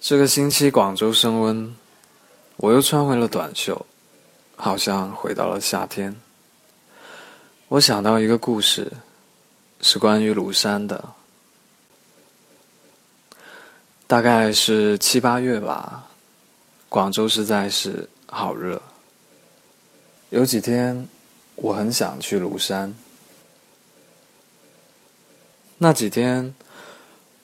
[0.00, 1.76] 这个星期广州升温，
[2.56, 3.84] 我又穿回了短袖，
[4.56, 6.16] 好像回到了夏天。
[7.68, 8.90] 我想到一个故事，
[9.82, 11.04] 是关于庐山的。
[14.06, 16.08] 大概是七八月吧，
[16.88, 18.80] 广州实在是好热。
[20.30, 21.06] 有几天，
[21.56, 22.94] 我很想去庐山。
[25.76, 26.54] 那几天，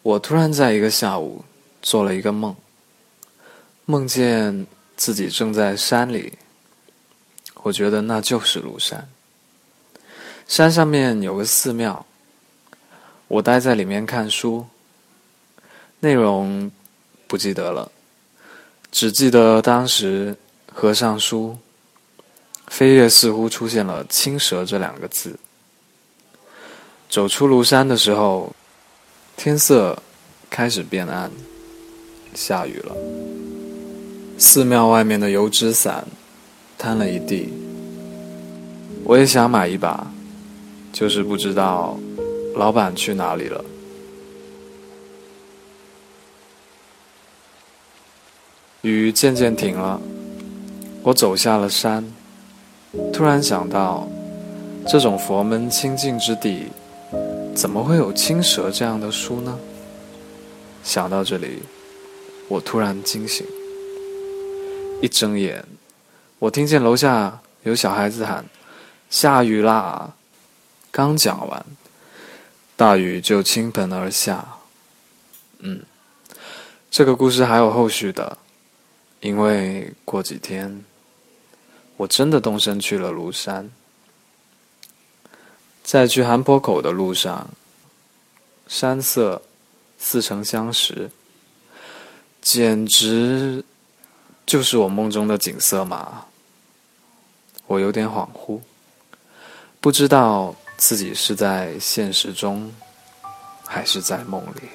[0.00, 1.44] 我突然在一个下午。
[1.86, 2.52] 做了一个梦，
[3.84, 4.66] 梦见
[4.96, 6.32] 自己正在山里。
[7.62, 9.08] 我觉得那就是庐山。
[10.48, 12.04] 山上面有个寺庙，
[13.28, 14.66] 我待在里面看书。
[16.00, 16.68] 内容
[17.28, 17.92] 不记得了，
[18.90, 20.36] 只记得当时
[20.72, 21.56] 合上书，
[22.66, 25.38] 飞跃似乎出现了“青蛇”这两个字。
[27.08, 28.52] 走出庐山的时候，
[29.36, 30.02] 天色
[30.50, 31.30] 开始变暗。
[32.36, 32.94] 下雨了，
[34.38, 36.06] 寺庙外面的油纸伞
[36.76, 37.48] 摊了一地。
[39.04, 40.06] 我也想买一把，
[40.92, 41.98] 就是不知道
[42.54, 43.64] 老板去哪里了。
[48.82, 50.00] 雨渐渐停了，
[51.02, 52.04] 我走下了山，
[53.12, 54.06] 突然想到，
[54.86, 56.64] 这种佛门清净之地，
[57.54, 59.58] 怎么会有青蛇这样的书呢？
[60.84, 61.62] 想到这里。
[62.48, 63.44] 我突然惊醒，
[65.02, 65.64] 一睁眼，
[66.38, 68.44] 我听见楼下有小孩子喊
[69.10, 70.14] ：“下雨啦！”
[70.92, 71.66] 刚讲完，
[72.76, 74.58] 大雨就倾盆而下。
[75.58, 75.82] 嗯，
[76.90, 78.38] 这个故事还有后续的，
[79.20, 80.84] 因为过几天，
[81.96, 83.70] 我真的动身去了庐山，
[85.82, 87.50] 在去韩坡口的路上，
[88.68, 89.42] 山色
[89.98, 91.10] 似曾相识。
[92.46, 93.64] 简直
[94.46, 96.26] 就是我梦中的景色嘛！
[97.66, 98.60] 我有点恍惚，
[99.80, 102.72] 不知道自己是在现实中，
[103.64, 104.68] 还是在梦里。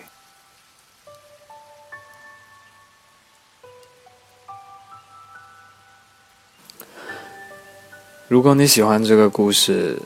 [8.28, 9.98] 如果你喜欢这个故事，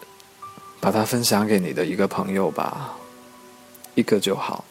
[0.80, 2.96] 把它分享给你的一个朋友吧，
[3.96, 4.64] 一个就好。